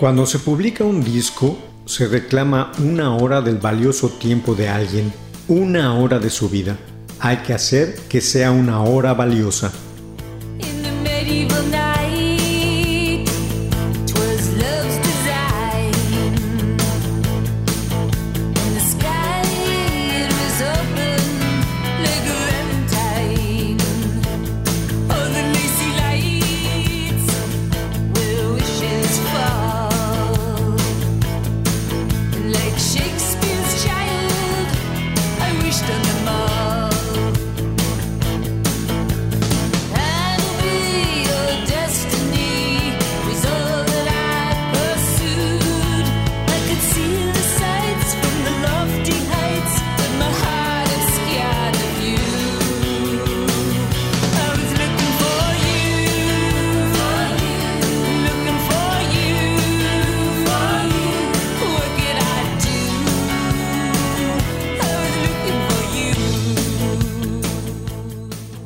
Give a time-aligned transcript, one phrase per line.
[0.00, 5.12] Cuando se publica un disco, se reclama una hora del valioso tiempo de alguien,
[5.46, 6.78] una hora de su vida.
[7.18, 9.70] Hay que hacer que sea una hora valiosa.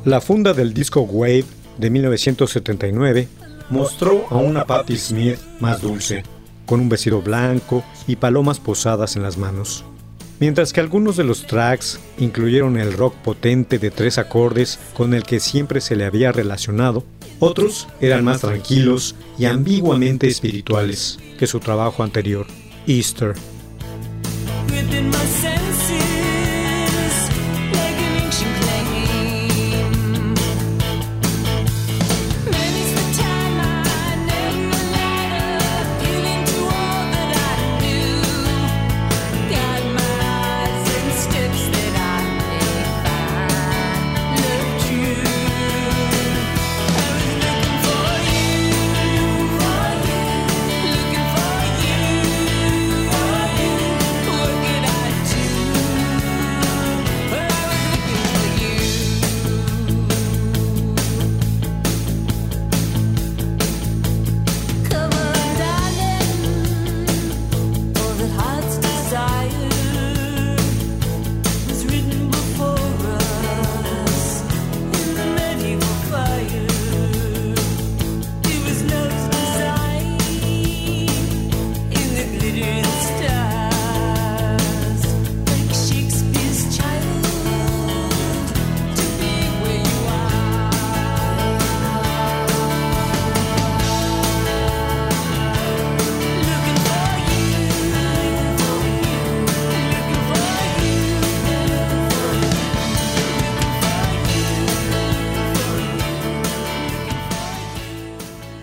[0.05, 1.45] La funda del disco Wave
[1.79, 3.27] de 1979
[3.71, 6.21] mostró a una Patti Smith más dulce,
[6.67, 9.83] con un vestido blanco y palomas posadas en las manos.
[10.39, 15.23] Mientras que algunos de los tracks incluyeron el rock potente de tres acordes con el
[15.23, 17.03] que siempre se le había relacionado,
[17.39, 22.45] otros eran más tranquilos y ambiguamente espirituales que su trabajo anterior,
[22.85, 23.33] Easter.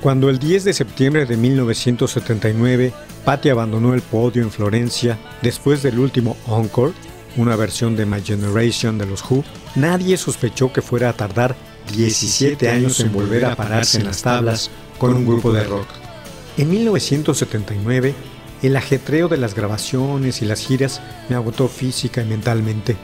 [0.02, 2.92] Cuando el 10 de septiembre de 1979
[3.24, 6.92] Patti abandonó el podio en Florencia después del último Encore,
[7.36, 9.44] una versión de My Generation de los Who,
[9.76, 11.54] nadie sospechó que fuera a tardar
[11.94, 15.86] 17 años en volver a pararse en las tablas con un grupo de rock.
[16.56, 18.12] En 1979,
[18.64, 22.96] el ajetreo de las grabaciones y las giras me agotó física y mentalmente.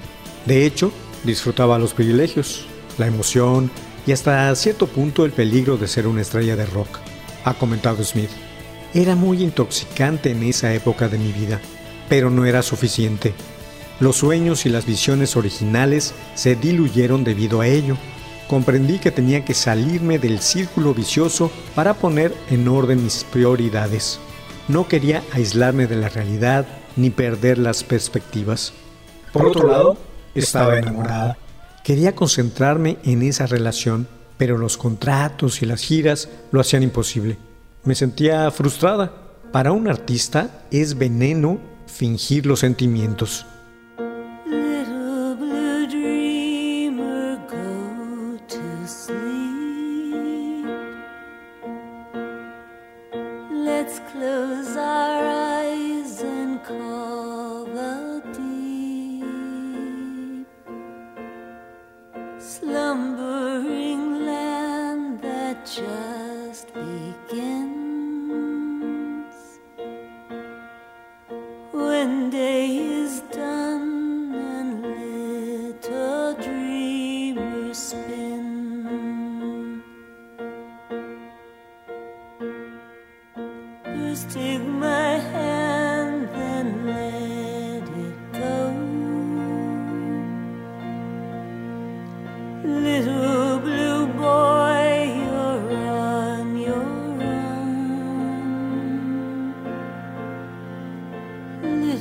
[0.46, 0.90] De hecho,
[1.22, 2.66] disfrutaba los privilegios,
[2.98, 3.70] la emoción
[4.08, 6.88] y hasta cierto punto el peligro de ser una estrella de rock,
[7.44, 8.30] ha comentado Smith.
[8.94, 11.60] Era muy intoxicante en esa época de mi vida,
[12.08, 13.34] pero no era suficiente.
[14.00, 17.98] Los sueños y las visiones originales se diluyeron debido a ello.
[18.48, 24.20] Comprendí que tenía que salirme del círculo vicioso para poner en orden mis prioridades.
[24.68, 26.66] No quería aislarme de la realidad
[26.96, 28.72] ni perder las perspectivas.
[29.34, 29.98] Por otro lado,
[30.34, 31.36] estaba enamorada.
[31.88, 34.06] Quería concentrarme en esa relación,
[34.36, 37.38] pero los contratos y las giras lo hacían imposible.
[37.82, 39.10] Me sentía frustrada.
[39.52, 43.46] Para un artista es veneno fingir los sentimientos.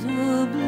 [0.08, 0.67] the blue.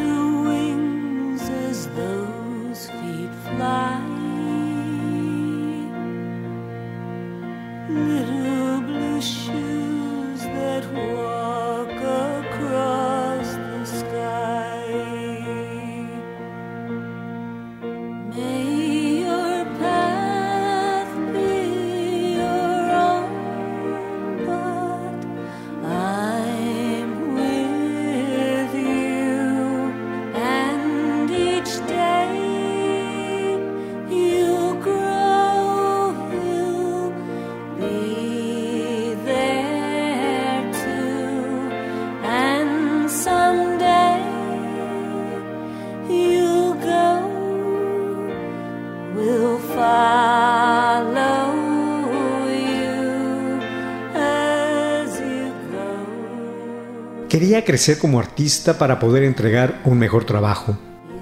[57.31, 60.77] Quería crecer como artista para poder entregar un mejor trabajo,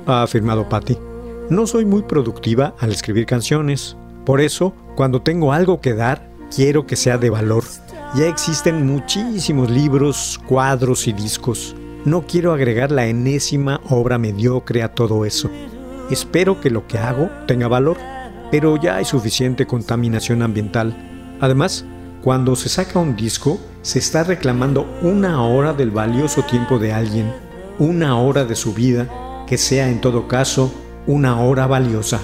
[0.07, 0.97] ha afirmado Patty.
[1.51, 3.95] No soy muy productiva al escribir canciones.
[4.25, 7.63] Por eso, cuando tengo algo que dar, quiero que sea de valor.
[8.15, 11.77] Ya existen muchísimos libros, cuadros y discos.
[12.07, 15.51] No quiero agregar la enésima obra mediocre a todo eso.
[16.11, 17.99] Espero que lo que hago tenga valor,
[18.51, 20.97] pero ya hay suficiente contaminación ambiental.
[21.39, 21.85] Además,
[22.23, 27.33] cuando se saca un disco, se está reclamando una hora del valioso tiempo de alguien,
[27.79, 29.09] una hora de su vida,
[29.47, 30.73] que sea en todo caso
[31.07, 32.21] una hora valiosa.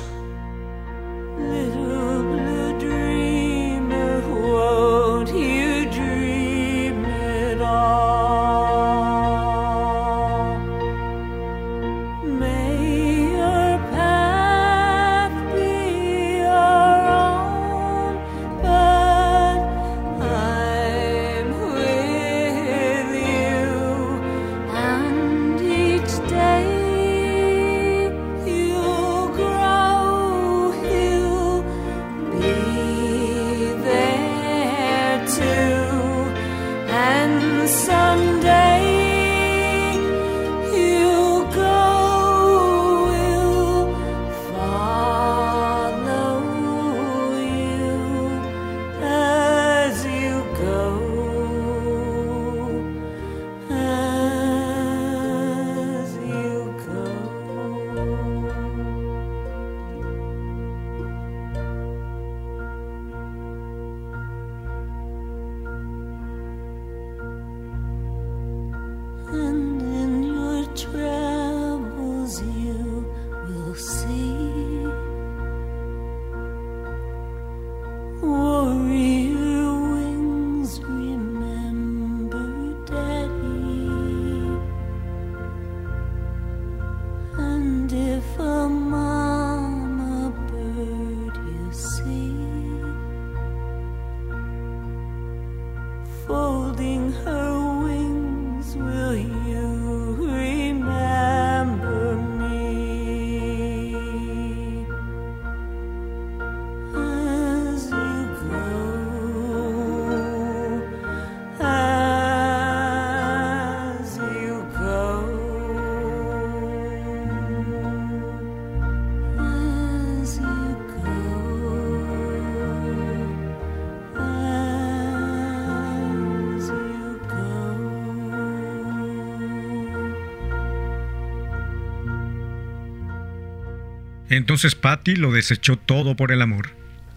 [134.31, 136.69] Entonces Patty lo desechó todo por el amor.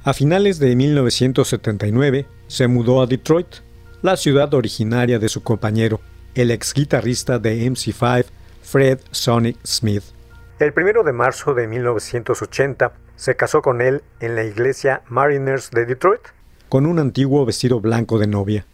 [0.04, 3.48] A finales de 1979 se mudó a Detroit,
[4.02, 6.02] la ciudad originaria de su compañero,
[6.36, 8.26] el ex guitarrista de MC5,
[8.62, 10.04] Fred Sonic Smith.
[10.60, 15.86] El 1 de marzo de 1980 se casó con él en la iglesia Mariners de
[15.86, 16.22] Detroit,
[16.70, 18.66] con un antiguo vestido blanco de novia.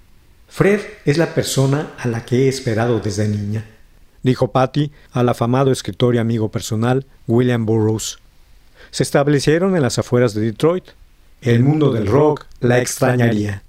[0.48, 3.66] Fred es la persona a la que he esperado desde niña,
[4.24, 8.23] dijo Patty al afamado escritor y amigo personal William Burroughs
[8.94, 10.86] se establecieron en las afueras de Detroit.
[11.42, 13.64] El mundo del rock la extrañaría.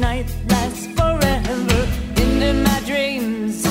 [0.00, 1.86] night lasts forever
[2.64, 3.66] my dreams,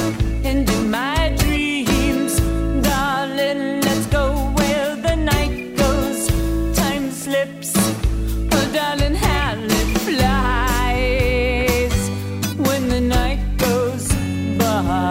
[0.85, 2.39] my dreams.
[2.83, 6.27] Darling, let's go where the night goes.
[6.77, 7.73] Time slips.
[8.73, 9.15] Darling,
[12.65, 14.07] when the night goes
[14.59, 15.09] by.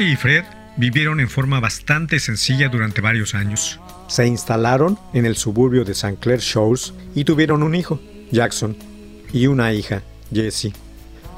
[0.00, 3.80] Y Fred vivieron en forma bastante sencilla durante varios años.
[4.08, 6.16] Se instalaron en el suburbio de St.
[6.20, 8.00] Clair Shores y tuvieron un hijo,
[8.30, 8.76] Jackson,
[9.32, 10.02] y una hija,
[10.32, 10.72] Jessie.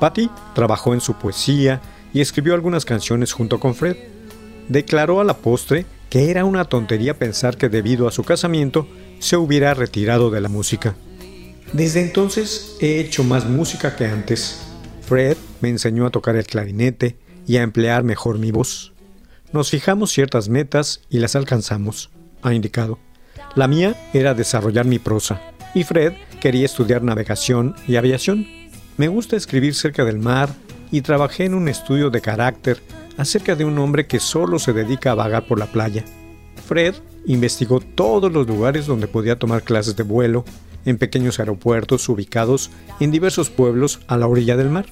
[0.00, 1.80] Patty trabajó en su poesía
[2.12, 3.96] y escribió algunas canciones junto con Fred.
[4.68, 8.88] Declaró a la postre que era una tontería pensar que debido a su casamiento
[9.18, 10.94] se hubiera retirado de la música.
[11.72, 14.62] Desde entonces he hecho más música que antes.
[15.02, 17.16] Fred me enseñó a tocar el clarinete,
[17.46, 18.92] y a emplear mejor mi voz.
[19.56, 22.10] Nos fijamos ciertas metas y las alcanzamos,
[22.42, 22.98] ha indicado.
[23.54, 25.40] La mía era desarrollar mi prosa,
[25.74, 28.46] y Fred quería estudiar navegación y aviación.
[28.98, 30.50] Me gusta escribir cerca del mar
[30.90, 32.82] y trabajé en un estudio de carácter
[33.16, 36.04] acerca de un hombre que solo se dedica a vagar por la playa.
[36.66, 36.94] Fred
[37.24, 40.44] investigó todos los lugares donde podía tomar clases de vuelo,
[40.84, 42.70] en pequeños aeropuertos ubicados
[43.00, 44.84] en diversos pueblos a la orilla del mar.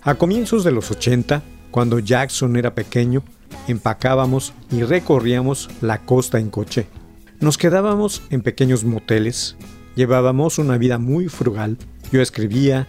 [0.00, 3.22] A comienzos de los 80, cuando Jackson era pequeño,
[3.66, 6.86] empacábamos y recorríamos la costa en coche.
[7.40, 9.56] Nos quedábamos en pequeños moteles,
[9.94, 11.76] llevábamos una vida muy frugal.
[12.10, 12.88] Yo escribía,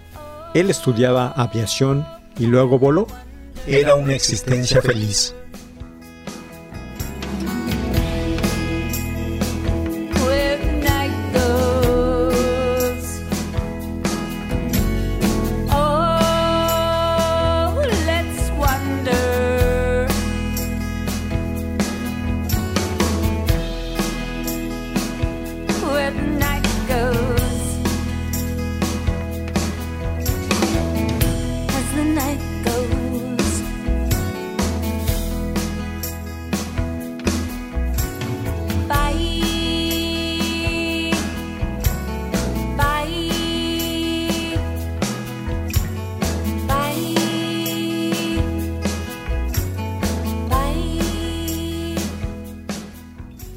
[0.54, 2.06] él estudiaba aviación
[2.38, 3.08] y luego voló.
[3.68, 5.36] Era una existencia feliz.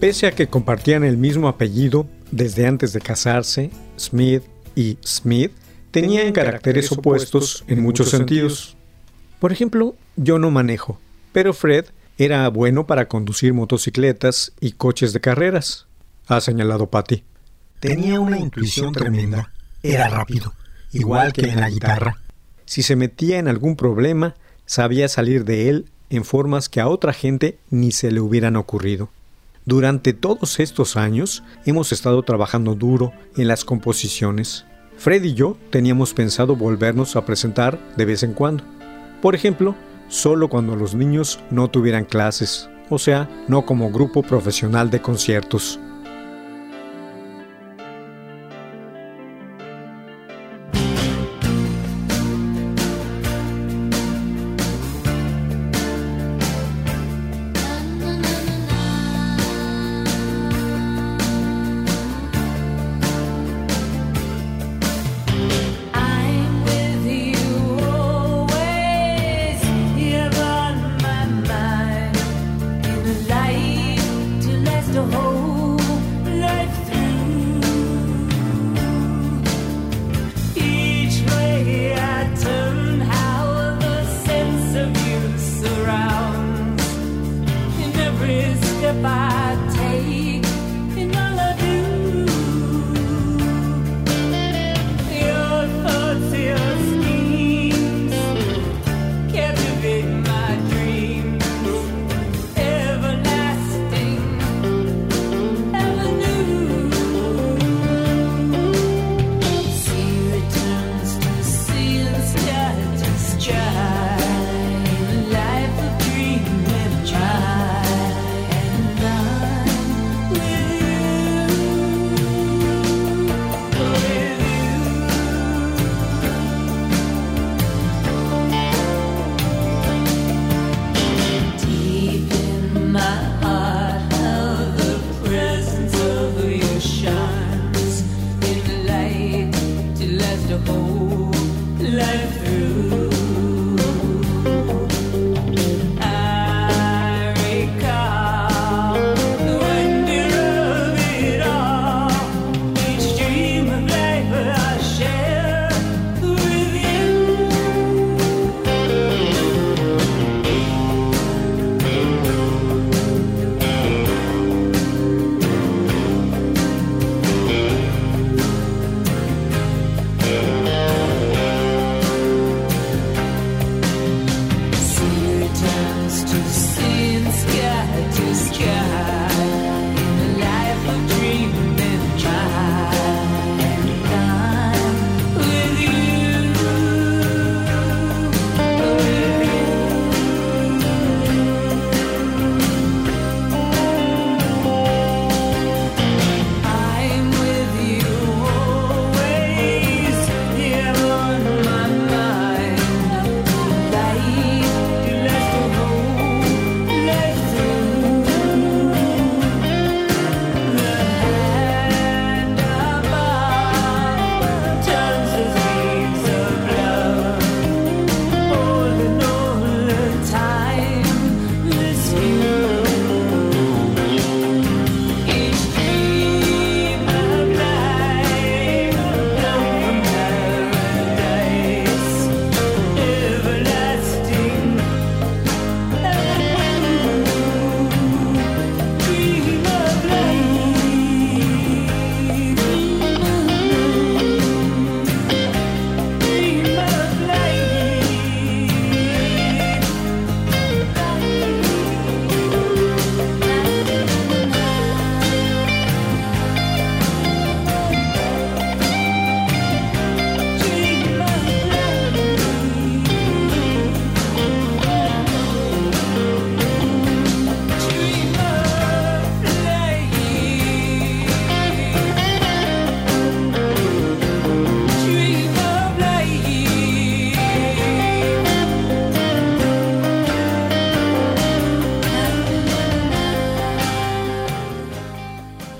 [0.02, 4.42] Pese a que compartían el mismo apellido desde antes de casarse, Smith
[4.74, 5.52] y Smith
[5.92, 8.76] tenían caracteres opuestos en muchos sentidos.
[9.38, 10.98] Por ejemplo, yo no manejo,
[11.30, 11.84] pero Fred
[12.18, 15.86] era bueno para conducir motocicletas y coches de carreras,
[16.26, 17.22] ha señalado Patty.
[17.78, 19.52] Tenía una intuición tremenda.
[19.84, 20.52] Era rápido,
[20.90, 22.20] igual que en la guitarra.
[22.64, 24.34] Si se metía en algún problema,
[24.66, 29.10] sabía salir de él en formas que a otra gente ni se le hubieran ocurrido.
[29.64, 34.64] Durante todos estos años hemos estado trabajando duro en las composiciones.
[34.96, 38.64] Fred y yo teníamos pensado volvernos a presentar de vez en cuando.
[39.20, 39.74] Por ejemplo,
[40.08, 45.80] solo cuando los niños no tuvieran clases o sea, no como grupo profesional de conciertos.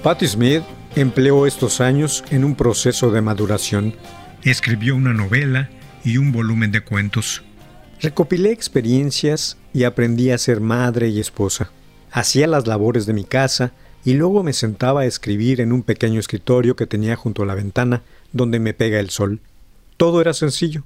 [0.03, 0.65] Patti Smith
[0.97, 3.95] empleó estos años en un proceso de maduración.
[4.43, 5.71] Escribió una novela
[6.03, 7.45] y un volumen de cuentos.
[8.01, 11.71] Recopilé experiencias y aprendí a ser madre y esposa.
[12.11, 16.19] Hacía las labores de mi casa y luego me sentaba a escribir en un pequeño
[16.19, 19.39] escritorio que tenía junto a la ventana donde me pega el sol.
[19.99, 20.83] Todo era sencillo.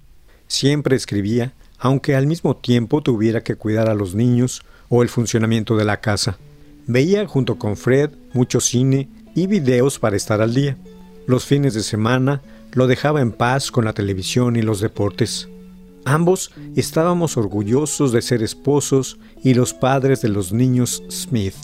[0.46, 5.74] Siempre escribía, aunque al mismo tiempo tuviera que cuidar a los niños o el funcionamiento
[5.78, 6.36] de la casa.
[6.86, 10.76] Veía junto con Fred mucho cine y videos para estar al día.
[11.26, 15.48] Los fines de semana lo dejaba en paz con la televisión y los deportes.
[16.04, 21.54] Ambos estábamos orgullosos de ser esposos y los padres de los niños Smith.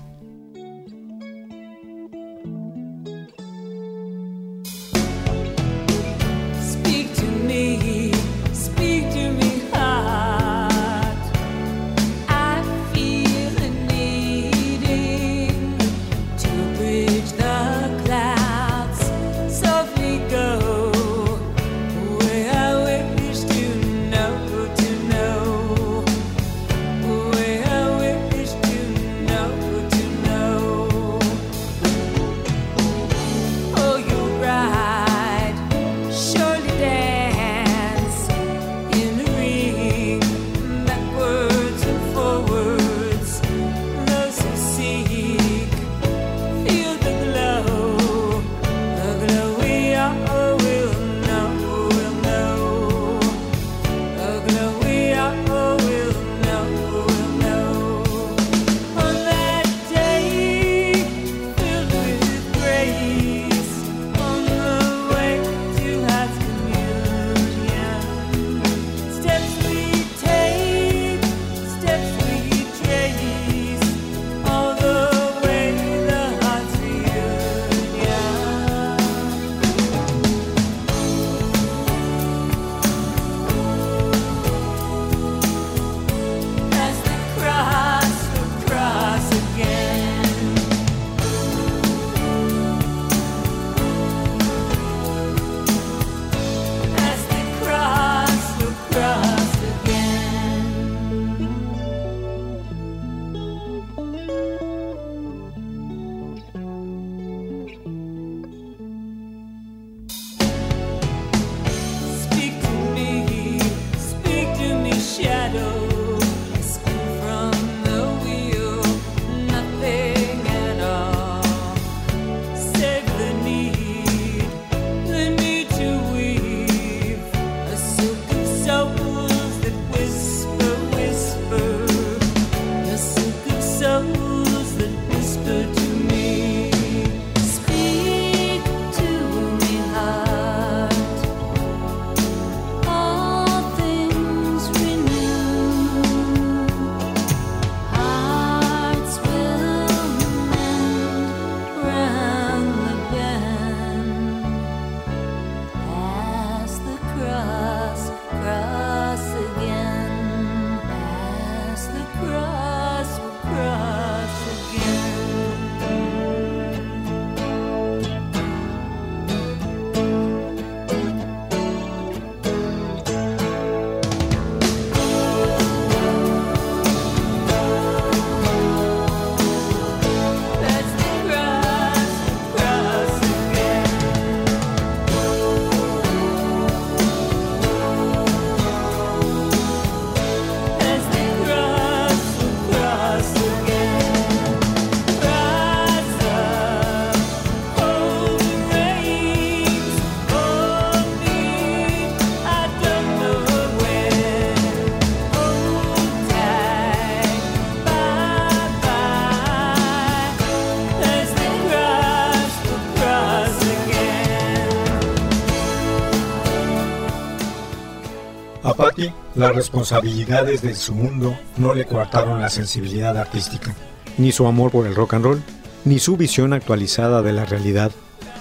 [219.43, 223.75] Las responsabilidades de su mundo no le coartaron la sensibilidad artística,
[224.17, 225.43] ni su amor por el rock and roll,
[225.85, 227.91] ni su visión actualizada de la realidad,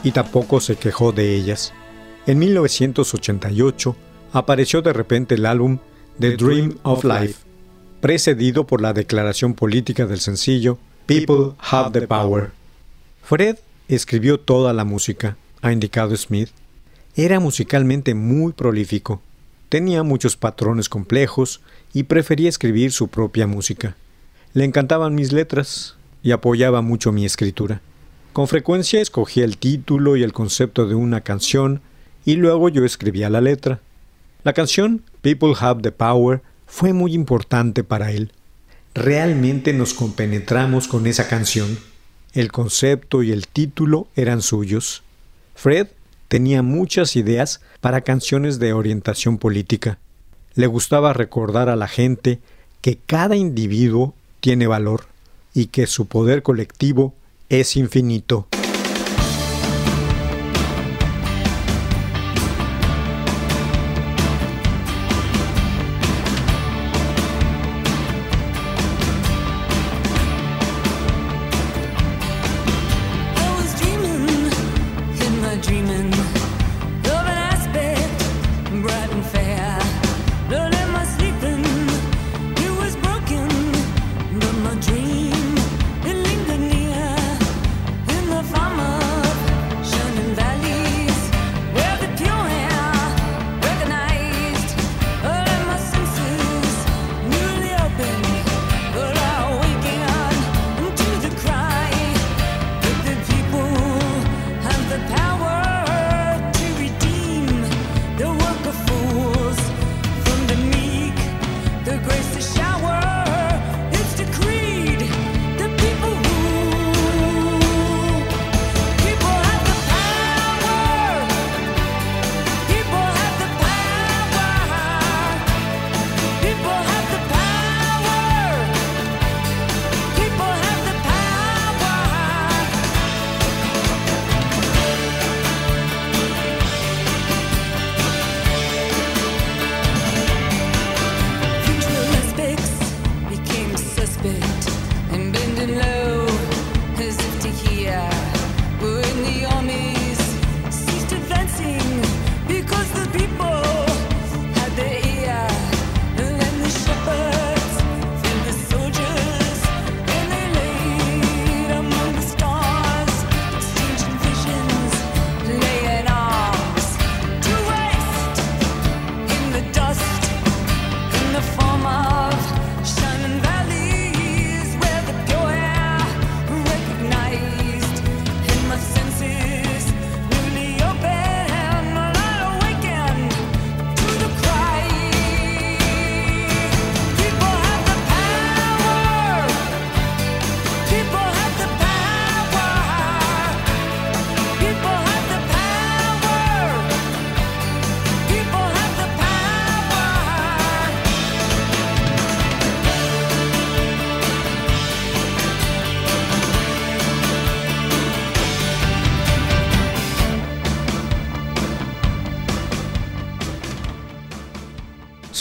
[0.04, 1.74] y tampoco se quejó de ellas.
[2.28, 3.96] En 1988
[4.32, 5.80] apareció de repente el álbum
[6.20, 7.40] The Dream of Life,
[8.00, 12.52] precedido por la declaración política del sencillo People Have the Power.
[13.24, 16.50] Fred escribió toda la música, ha indicado Smith.
[17.16, 19.20] Era musicalmente muy prolífico.
[19.72, 21.62] Tenía muchos patrones complejos
[21.94, 23.96] y prefería escribir su propia música.
[24.52, 27.80] Le encantaban mis letras y apoyaba mucho mi escritura.
[28.34, 31.80] Con frecuencia escogía el título y el concepto de una canción
[32.26, 33.80] y luego yo escribía la letra.
[34.44, 38.34] La canción People Have the Power fue muy importante para él.
[38.94, 41.80] Realmente nos compenetramos con esa canción.
[42.34, 45.02] El concepto y el título eran suyos.
[45.56, 45.88] Fred
[46.32, 50.00] tenía muchas ideas para canciones de orientación política.
[50.56, 52.40] Le gustaba recordar a la gente
[52.80, 55.08] que cada individuo tiene valor
[55.54, 57.14] y que su poder colectivo
[57.50, 58.48] es infinito.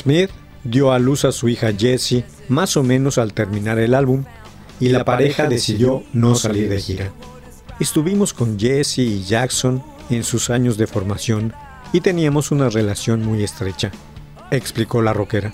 [0.00, 0.30] Smith
[0.64, 4.24] dio a luz a su hija Jessie más o menos al terminar el álbum
[4.78, 7.12] y la pareja decidió no salir de gira.
[7.78, 11.52] Estuvimos con Jessie y Jackson en sus años de formación
[11.92, 13.90] y teníamos una relación muy estrecha,
[14.50, 15.52] explicó la rockera.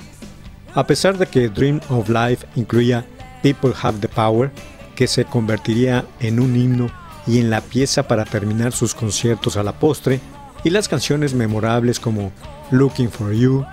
[0.74, 3.04] A pesar de que Dream of Life incluía
[3.42, 4.52] People Have the Power,
[4.94, 6.90] que se convertiría en un himno
[7.26, 10.20] y en la pieza para terminar sus conciertos a la postre,
[10.62, 12.32] y las canciones memorables como
[12.70, 13.64] Looking for You,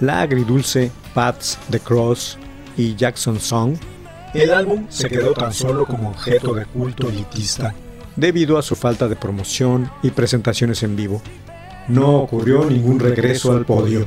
[0.00, 2.38] la agridulce Pats the Cross
[2.76, 3.76] y Jackson Song,
[4.34, 7.74] el álbum se quedó tan solo como objeto de culto elitista
[8.16, 11.22] debido a su falta de promoción y presentaciones en vivo.
[11.88, 14.06] No ocurrió ningún regreso al podio.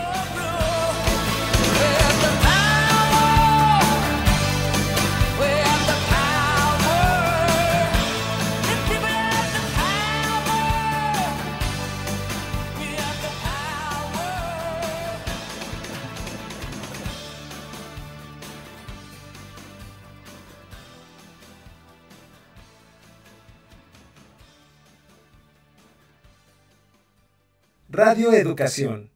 [28.03, 29.10] Radio Educación.